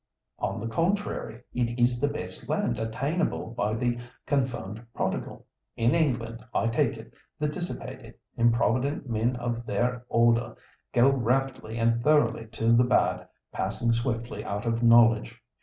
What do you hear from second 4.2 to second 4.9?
confirmed